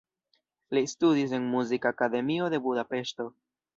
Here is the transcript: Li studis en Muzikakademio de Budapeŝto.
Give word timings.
Li 0.77 0.83
studis 0.93 1.35
en 1.39 1.45
Muzikakademio 1.51 2.49
de 2.55 2.65
Budapeŝto. 2.69 3.29